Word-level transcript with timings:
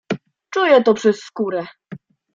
"Czuję 0.53 0.83
to 0.83 0.93
przez 0.93 1.19
skórę." 1.19 1.65